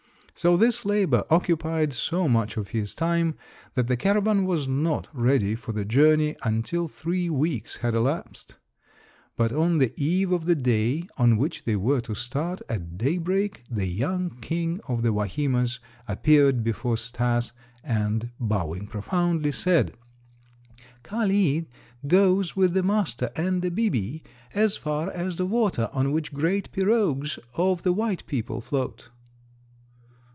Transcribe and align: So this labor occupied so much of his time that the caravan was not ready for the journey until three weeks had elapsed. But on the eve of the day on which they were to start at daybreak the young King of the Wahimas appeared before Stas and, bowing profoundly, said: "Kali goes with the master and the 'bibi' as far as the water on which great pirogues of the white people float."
So 0.33 0.57
this 0.57 0.85
labor 0.85 1.23
occupied 1.29 1.93
so 1.93 2.27
much 2.27 2.57
of 2.57 2.69
his 2.69 2.95
time 2.95 3.35
that 3.75 3.85
the 3.85 3.95
caravan 3.95 4.43
was 4.45 4.67
not 4.67 5.07
ready 5.13 5.53
for 5.53 5.71
the 5.71 5.85
journey 5.85 6.35
until 6.41 6.87
three 6.87 7.29
weeks 7.29 7.77
had 7.77 7.93
elapsed. 7.93 8.57
But 9.37 9.51
on 9.53 9.77
the 9.77 9.93
eve 10.03 10.31
of 10.31 10.45
the 10.47 10.55
day 10.55 11.07
on 11.15 11.37
which 11.37 11.65
they 11.65 11.75
were 11.75 12.01
to 12.01 12.15
start 12.15 12.63
at 12.69 12.97
daybreak 12.97 13.65
the 13.69 13.85
young 13.85 14.31
King 14.41 14.81
of 14.87 15.03
the 15.03 15.13
Wahimas 15.13 15.77
appeared 16.07 16.63
before 16.63 16.97
Stas 16.97 17.51
and, 17.83 18.31
bowing 18.39 18.87
profoundly, 18.87 19.51
said: 19.51 19.93
"Kali 21.03 21.67
goes 22.07 22.55
with 22.55 22.73
the 22.73 22.81
master 22.81 23.29
and 23.35 23.61
the 23.61 23.69
'bibi' 23.69 24.23
as 24.55 24.75
far 24.75 25.11
as 25.11 25.35
the 25.35 25.45
water 25.45 25.87
on 25.93 26.11
which 26.11 26.33
great 26.33 26.71
pirogues 26.71 27.37
of 27.53 27.83
the 27.83 27.93
white 27.93 28.25
people 28.25 28.59
float." 28.59 29.11